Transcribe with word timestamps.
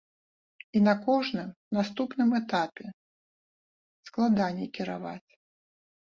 І 0.77 0.79
на 0.85 0.93
кожным 1.05 1.49
наступным 1.77 2.29
этапе 2.39 2.85
складаней 4.09 4.67
кіраваць. 4.79 5.31